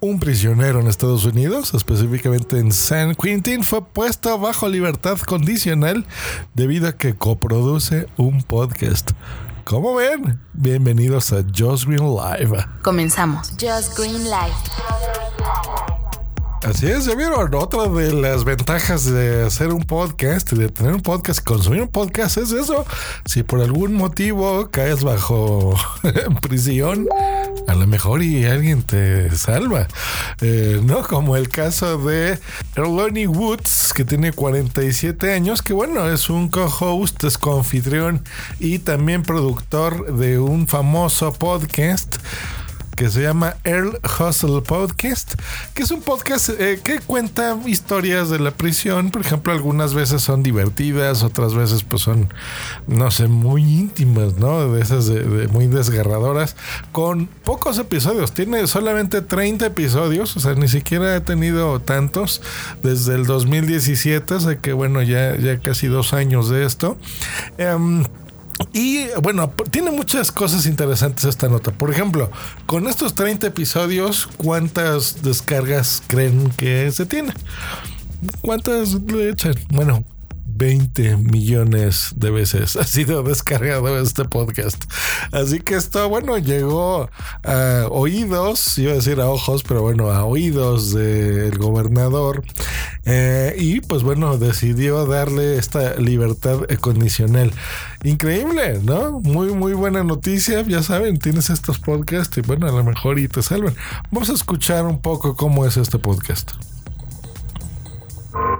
un 0.00 0.18
prisionero 0.18 0.80
en 0.80 0.86
Estados 0.86 1.24
Unidos, 1.26 1.74
específicamente 1.74 2.58
en 2.58 2.72
San 2.72 3.14
Quentin, 3.14 3.64
fue 3.64 3.84
puesto 3.84 4.38
bajo 4.38 4.68
libertad 4.68 5.18
condicional 5.18 6.06
debido 6.54 6.88
a 6.88 6.92
que 6.92 7.14
coproduce 7.14 8.08
un 8.16 8.42
podcast. 8.42 9.10
¿Cómo 9.64 9.94
ven? 9.94 10.40
Bienvenidos 10.54 11.32
a 11.32 11.44
Just 11.56 11.84
Green 11.84 12.14
Live. 12.14 12.66
Comenzamos. 12.82 13.50
Just 13.60 13.96
Green 13.96 14.24
Live. 14.24 15.09
Así 16.62 16.88
es, 16.88 17.06
ya 17.06 17.14
vieron, 17.14 17.54
otra 17.54 17.88
de 17.88 18.12
las 18.12 18.44
ventajas 18.44 19.06
de 19.06 19.44
hacer 19.46 19.68
un 19.68 19.82
podcast, 19.82 20.52
de 20.52 20.68
tener 20.68 20.92
un 20.92 21.00
podcast, 21.00 21.42
consumir 21.42 21.80
un 21.80 21.88
podcast 21.88 22.36
es 22.36 22.52
eso. 22.52 22.84
Si 23.24 23.42
por 23.42 23.62
algún 23.62 23.94
motivo 23.94 24.68
caes 24.70 25.02
bajo 25.02 25.74
prisión, 26.42 27.08
a 27.66 27.74
lo 27.74 27.86
mejor 27.86 28.22
y 28.22 28.44
alguien 28.44 28.82
te 28.82 29.34
salva. 29.36 29.88
Eh, 30.42 30.82
no 30.84 31.02
como 31.02 31.34
el 31.36 31.48
caso 31.48 31.96
de 31.96 32.38
Erloney 32.76 33.26
Woods, 33.26 33.94
que 33.94 34.04
tiene 34.04 34.32
47 34.32 35.32
años, 35.32 35.62
que 35.62 35.72
bueno, 35.72 36.10
es 36.10 36.28
un 36.28 36.48
co-host, 36.48 37.24
es 37.24 37.38
confitrión 37.38 38.22
y 38.58 38.80
también 38.80 39.22
productor 39.22 40.14
de 40.14 40.38
un 40.38 40.68
famoso 40.68 41.32
podcast 41.32 42.18
que 43.00 43.08
se 43.08 43.22
llama 43.22 43.56
Earl 43.64 43.98
Hustle 44.04 44.60
Podcast, 44.60 45.32
que 45.72 45.84
es 45.84 45.90
un 45.90 46.02
podcast 46.02 46.50
eh, 46.50 46.80
que 46.84 46.98
cuenta 46.98 47.56
historias 47.64 48.28
de 48.28 48.38
la 48.38 48.50
prisión. 48.50 49.10
Por 49.10 49.22
ejemplo, 49.22 49.54
algunas 49.54 49.94
veces 49.94 50.20
son 50.20 50.42
divertidas, 50.42 51.22
otras 51.22 51.54
veces 51.54 51.82
pues 51.82 52.02
son, 52.02 52.28
no 52.86 53.10
sé, 53.10 53.26
muy 53.26 53.62
íntimas, 53.62 54.34
¿no? 54.36 54.70
De 54.70 54.82
esas 54.82 55.06
de, 55.06 55.48
muy 55.48 55.66
desgarradoras, 55.66 56.56
con 56.92 57.26
pocos 57.26 57.78
episodios. 57.78 58.32
Tiene 58.32 58.66
solamente 58.66 59.22
30 59.22 59.64
episodios, 59.64 60.36
o 60.36 60.40
sea, 60.40 60.52
ni 60.52 60.68
siquiera 60.68 61.16
ha 61.16 61.24
tenido 61.24 61.80
tantos 61.80 62.42
desde 62.82 63.14
el 63.14 63.24
2017, 63.24 64.34
o 64.34 64.40
sea 64.40 64.58
que 64.60 64.74
bueno, 64.74 65.00
ya, 65.00 65.36
ya 65.36 65.58
casi 65.58 65.86
dos 65.86 66.12
años 66.12 66.50
de 66.50 66.66
esto. 66.66 66.98
Em, 67.56 68.04
y 68.72 69.06
bueno, 69.22 69.52
tiene 69.70 69.90
muchas 69.90 70.30
cosas 70.32 70.66
interesantes 70.66 71.24
esta 71.24 71.48
nota. 71.48 71.70
Por 71.72 71.90
ejemplo, 71.90 72.30
con 72.66 72.88
estos 72.88 73.14
30 73.14 73.48
episodios, 73.48 74.28
¿cuántas 74.36 75.22
descargas 75.22 76.02
creen 76.06 76.50
que 76.56 76.90
se 76.90 77.06
tiene? 77.06 77.32
¿Cuántas 78.42 78.94
le 78.94 79.30
echan? 79.30 79.54
Bueno, 79.70 80.04
20 80.60 81.16
millones 81.16 82.12
de 82.16 82.30
veces 82.30 82.76
ha 82.76 82.84
sido 82.84 83.22
descargado 83.22 83.98
este 83.98 84.26
podcast. 84.26 84.84
Así 85.32 85.58
que 85.58 85.74
esto, 85.74 86.06
bueno, 86.10 86.36
llegó 86.36 87.08
a 87.42 87.86
oídos, 87.90 88.76
iba 88.76 88.92
a 88.92 88.96
decir 88.96 89.20
a 89.20 89.30
ojos, 89.30 89.62
pero 89.62 89.80
bueno, 89.80 90.10
a 90.10 90.26
oídos 90.26 90.92
del 90.92 91.56
gobernador. 91.56 92.44
Eh, 93.06 93.56
y 93.58 93.80
pues 93.80 94.02
bueno, 94.02 94.36
decidió 94.36 95.06
darle 95.06 95.56
esta 95.56 95.94
libertad 95.94 96.60
condicional. 96.80 97.52
Increíble, 98.04 98.80
¿no? 98.82 99.18
Muy, 99.20 99.54
muy 99.54 99.72
buena 99.72 100.04
noticia. 100.04 100.60
Ya 100.60 100.82
saben, 100.82 101.18
tienes 101.18 101.48
estos 101.48 101.78
podcasts 101.78 102.36
y 102.36 102.42
bueno, 102.42 102.68
a 102.68 102.72
lo 102.72 102.84
mejor 102.84 103.18
y 103.18 103.28
te 103.28 103.42
salvan. 103.42 103.74
Vamos 104.10 104.28
a 104.28 104.34
escuchar 104.34 104.84
un 104.84 105.00
poco 105.00 105.36
cómo 105.36 105.64
es 105.64 105.78
este 105.78 105.98
podcast. 105.98 106.52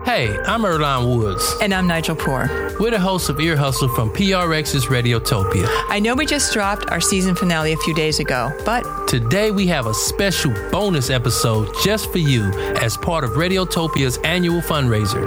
Hey, 0.05 0.37
I'm 0.47 0.63
Erlon 0.63 1.19
Woods. 1.19 1.57
And 1.61 1.75
I'm 1.75 1.87
Nigel 1.87 2.17
Poor. 2.17 2.49
We're 2.81 2.91
the 2.91 2.99
hosts 2.99 3.29
of 3.29 3.39
Ear 3.39 3.55
Hustle 3.55 3.89
from 3.89 4.11
PRX's 4.11 4.87
Radiotopia. 4.87 5.67
I 5.89 6.01
know 6.01 6.15
we 6.15 6.25
just 6.25 6.53
dropped 6.55 6.91
our 6.91 7.01
season 7.01 7.37
finale 7.37 7.73
a 7.73 7.77
few 7.77 7.95
days 7.95 8.19
ago, 8.19 8.51
but 8.65 8.83
today 9.07 9.51
we 9.51 9.67
have 9.67 9.87
a 9.87 9.93
special 9.95 10.53
bonus 10.71 11.11
episode 11.11 11.69
just 11.85 12.11
for 12.11 12.19
you 12.19 12.51
as 12.81 12.97
part 12.97 13.25
of 13.25 13.33
Radiotopia's 13.33 14.17
annual 14.25 14.63
fundraiser. 14.63 15.23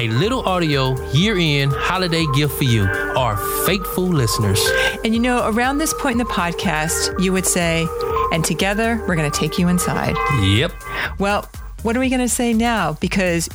A 0.00 0.08
little 0.08 0.42
audio 0.42 1.00
year 1.12 1.36
end 1.38 1.72
holiday 1.72 2.26
gift 2.34 2.58
for 2.58 2.64
you, 2.64 2.82
our 3.16 3.36
faithful 3.64 4.06
listeners. 4.06 4.68
And 5.04 5.14
you 5.14 5.20
know, 5.20 5.48
around 5.48 5.78
this 5.78 5.94
point 5.94 6.20
in 6.20 6.26
the 6.26 6.32
podcast, 6.32 7.22
you 7.22 7.32
would 7.32 7.46
say, 7.46 7.86
and 8.32 8.44
together 8.44 9.02
we're 9.06 9.16
going 9.16 9.30
to 9.30 9.38
take 9.38 9.56
you 9.56 9.68
inside. 9.68 10.16
Yep. 10.42 10.72
Well, 11.20 11.48
what 11.82 11.96
are 11.96 12.00
we 12.00 12.08
going 12.08 12.20
to 12.20 12.28
say 12.28 12.52
now? 12.52 12.94
Because 12.94 13.48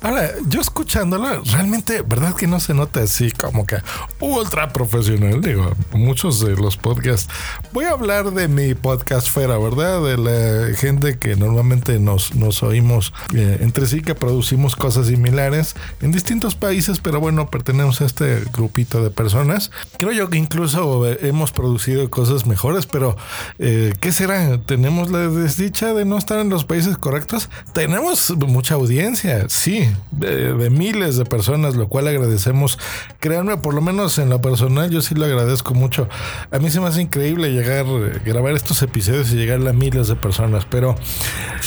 Ahora, 0.00 0.30
yo 0.46 0.60
escuchándolo, 0.60 1.42
realmente, 1.42 2.02
¿verdad 2.02 2.32
que 2.36 2.46
no 2.46 2.60
se 2.60 2.72
nota 2.72 3.02
así 3.02 3.32
como 3.32 3.66
que 3.66 3.78
ultra 4.20 4.68
profesional? 4.72 5.40
Digo, 5.40 5.74
muchos 5.92 6.38
de 6.38 6.54
los 6.54 6.76
podcasts. 6.76 7.28
Voy 7.72 7.86
a 7.86 7.90
hablar 7.90 8.30
de 8.30 8.46
mi 8.46 8.74
podcast 8.74 9.28
fuera, 9.28 9.58
¿verdad? 9.58 10.00
De 10.04 10.16
la 10.16 10.76
gente 10.76 11.18
que 11.18 11.34
normalmente 11.34 11.98
nos, 11.98 12.36
nos 12.36 12.62
oímos 12.62 13.12
eh, 13.34 13.58
entre 13.60 13.88
sí, 13.88 14.00
que 14.00 14.14
producimos 14.14 14.76
cosas 14.76 15.08
similares 15.08 15.74
en 16.00 16.12
distintos 16.12 16.54
países, 16.54 17.00
pero 17.00 17.18
bueno, 17.18 17.50
pertenecemos 17.50 18.00
a 18.00 18.04
este 18.04 18.44
grupito 18.52 19.02
de 19.02 19.10
personas. 19.10 19.72
Creo 19.98 20.12
yo 20.12 20.30
que 20.30 20.38
incluso 20.38 21.08
hemos 21.08 21.50
producido 21.50 22.08
cosas 22.08 22.46
mejores, 22.46 22.86
pero 22.86 23.16
eh, 23.58 23.92
¿qué 23.98 24.12
será? 24.12 24.58
¿Tenemos 24.58 25.10
la 25.10 25.26
desdicha 25.26 25.92
de 25.92 26.04
no 26.04 26.18
estar 26.18 26.38
en 26.38 26.50
los 26.50 26.64
países 26.64 26.96
correctos? 26.96 27.50
Tenemos 27.72 28.30
mucha 28.36 28.74
audiencia, 28.74 29.46
sí 29.48 29.87
de, 30.10 30.70
miles 30.70 31.16
de 31.16 31.24
personas, 31.24 31.76
lo 31.76 31.88
cual 31.88 32.08
agradecemos. 32.08 32.78
Créanme, 33.20 33.56
por 33.58 33.74
lo 33.74 33.80
menos 33.80 34.18
en 34.18 34.28
lo 34.28 34.40
personal, 34.40 34.90
yo 34.90 35.02
sí 35.02 35.14
lo 35.14 35.24
agradezco 35.24 35.74
mucho. 35.74 36.08
A 36.50 36.58
mí 36.58 36.70
se 36.70 36.80
me 36.80 36.86
hace 36.86 37.02
increíble 37.02 37.52
llegar, 37.52 37.86
grabar 38.24 38.54
estos 38.54 38.82
episodios 38.82 39.30
y 39.32 39.36
llegar 39.36 39.66
a 39.66 39.72
miles 39.72 40.08
de 40.08 40.16
personas, 40.16 40.66
pero 40.68 40.96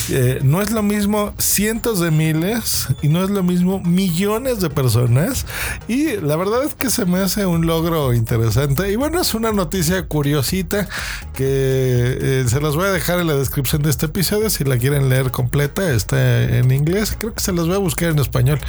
eh, 0.10 0.40
no 0.44 0.62
es 0.62 0.72
lo 0.72 0.84
mismo 0.84 1.34
cientos 1.38 2.00
de 2.00 2.12
miles 2.12 2.88
y 3.02 3.08
no 3.08 3.24
es 3.24 3.30
lo 3.30 3.44
mismo 3.44 3.80
millones 3.80 4.62
de 4.62 4.70
personas. 4.70 5.46
Y 5.88 6.18
la 6.18 6.36
verdad 6.36 6.64
es 6.64 6.76
que 6.76 6.90
se 6.90 7.06
me 7.06 7.20
hace 7.20 7.46
un 7.46 7.66
logro 7.66 8.14
interesante. 8.14 8.92
Y 8.92 8.96
bueno, 8.96 9.20
es 9.20 9.34
una 9.34 9.52
noticia 9.52 10.08
curiosita 10.08 10.88
que 11.34 12.18
eh, 12.22 12.46
se 12.48 12.62
las 12.62 12.76
voy 12.76 12.86
a 12.86 12.92
dejar 12.92 13.20
en 13.20 13.28
la 13.28 13.36
descripción 13.36 13.82
de 13.82 13.90
este 13.90 14.08
episodio. 14.08 14.50
Si 14.50 14.64
la 14.64 14.78
quieren 14.78 15.10
leer 15.10 15.32
completa, 15.32 15.92
está 15.92 16.44
en 16.44 16.72
inglés. 16.72 17.16
Creo 17.18 17.34
que 17.34 17.42
se 17.42 17.54
las 17.54 17.68
voy 17.68 17.76
a 17.76 17.80
buscar 17.80 18.11
en 18.12 18.20
español. 18.20 18.60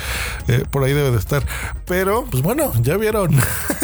Eh, 0.49 0.65
por 0.71 0.85
ahí 0.85 0.93
debe 0.93 1.11
de 1.11 1.19
estar. 1.19 1.45
Pero, 1.87 2.25
pues 2.31 2.43
bueno, 2.43 2.73
ya 2.83 2.97
vieron. 2.97 3.37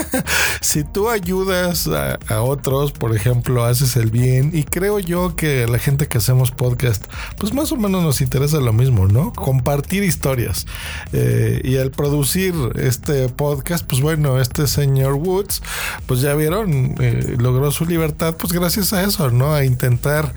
si 0.60 0.84
tú 0.84 1.10
ayudas 1.10 1.88
a, 1.88 2.18
otros, 2.42 2.92
por 2.92 3.14
ejemplo, 3.14 3.64
haces 3.64 3.96
el 3.96 4.10
bien. 4.10 4.50
Y 4.54 4.64
creo 4.64 4.98
yo 4.98 5.36
que 5.36 5.66
la 5.66 5.78
gente 5.78 6.06
que 6.08 6.18
hacemos 6.18 6.50
podcast, 6.50 7.04
pues 7.36 7.52
más 7.52 7.72
o 7.72 7.76
menos 7.76 8.02
nos 8.02 8.20
interesa 8.20 8.58
lo 8.58 8.72
mismo, 8.72 9.06
¿no? 9.06 9.32
Compartir 9.32 10.02
historias. 10.02 10.66
Eh, 11.12 11.60
y 11.64 11.76
al 11.76 11.90
producir 11.90 12.54
este 12.76 13.28
podcast, 13.28 13.84
pues 13.86 14.00
bueno, 14.00 14.40
este 14.40 14.66
señor 14.66 15.14
Woods, 15.14 15.62
pues 16.06 16.20
ya 16.20 16.34
vieron, 16.34 16.94
eh, 17.00 17.36
logró 17.38 17.70
su 17.70 17.84
libertad, 17.84 18.36
pues 18.38 18.52
gracias 18.52 18.92
a 18.92 19.02
eso, 19.02 19.30
¿no? 19.30 19.54
A 19.54 19.64
intentar, 19.64 20.34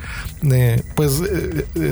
pues, 0.96 1.22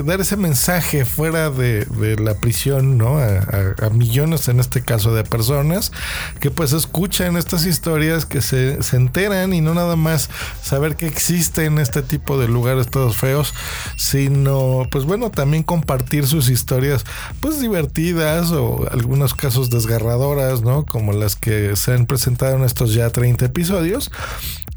dar 0.06 0.22
ese 0.22 0.38
mensaje 0.38 1.06
fuera 1.06 1.50
de, 1.50 1.86
de 1.86 2.16
la 2.18 2.36
prisión, 2.36 2.98
¿no? 2.98 3.19
A, 3.20 3.90
millones 3.92 4.48
en 4.48 4.60
este 4.60 4.82
caso 4.82 5.14
de 5.14 5.24
personas 5.24 5.92
que 6.40 6.52
pues 6.52 6.74
escuchan 6.74 7.38
estas 7.38 7.66
historias, 7.66 8.26
que 8.26 8.42
se, 8.42 8.82
se 8.84 8.96
enteran 8.96 9.54
y 9.54 9.62
no 9.62 9.74
nada 9.74 9.96
más 9.96 10.30
saber 10.62 10.96
que 10.96 11.08
existen 11.08 11.80
este 11.80 12.02
tipo 12.02 12.38
de 12.38 12.48
lugares 12.48 12.90
todos 12.90 13.18
feos, 13.18 13.54
sino 13.98 14.84
pues 14.92 15.06
bueno, 15.06 15.32
también 15.32 15.64
compartir 15.64 16.28
sus 16.28 16.50
historias 16.50 17.06
pues 17.40 17.60
divertidas 17.60 18.52
o 18.52 18.88
algunos 18.92 19.34
casos 19.34 19.70
desgarradoras, 19.70 20.62
¿no? 20.62 20.86
Como 20.86 21.14
las 21.14 21.36
que 21.36 21.76
se 21.76 21.94
han 21.94 22.06
presentado 22.06 22.56
en 22.56 22.64
estos 22.64 22.94
ya 22.94 23.10
30 23.10 23.46
episodios. 23.46 24.12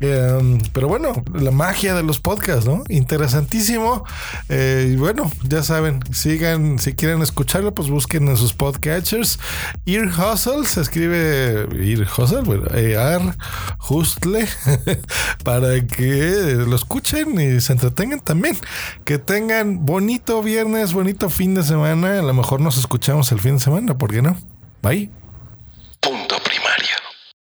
Em, 0.02 0.58
pero 0.72 0.88
bueno, 0.88 1.12
la 1.32 1.52
magia 1.52 1.94
de 1.94 2.02
los 2.02 2.18
podcasts, 2.18 2.66
¿no? 2.66 2.82
Interesantísimo. 2.88 4.04
Eh, 4.48 4.90
y 4.92 4.96
bueno, 4.96 5.30
ya 5.48 5.62
saben, 5.62 6.00
sigan, 6.12 6.80
si 6.80 6.94
quieren 6.94 7.22
escucharlo, 7.22 7.72
pues 7.72 7.88
busquen 7.88 8.26
en 8.26 8.36
sus 8.36 8.52
podcatchers. 8.52 9.38
Ear 9.86 10.08
Hustle, 10.08 10.66
se 10.66 10.80
escribe 10.80 11.68
Ear 11.80 12.08
Hustle, 12.18 12.42
bueno, 12.42 12.66
Hustle, 13.88 14.48
para 15.44 15.86
que 15.86 16.56
lo 16.66 16.74
escuchen 16.74 17.40
y 17.40 17.60
se 17.60 17.72
entretengan 17.72 18.18
también. 18.18 18.56
Que 19.04 19.18
tengan 19.18 19.86
bonito 19.86 20.42
viernes, 20.42 20.92
bonito 20.94 21.30
fin 21.30 21.54
de 21.54 21.62
semana. 21.62 22.18
A 22.18 22.22
lo 22.22 22.34
mejor 22.34 22.60
nos 22.60 22.76
escuchamos 22.76 23.30
el 23.30 23.38
fin 23.38 23.54
de 23.54 23.60
semana, 23.60 23.96
¿por 23.96 24.10
qué 24.10 24.20
no? 24.20 24.36
Bye. 24.82 25.21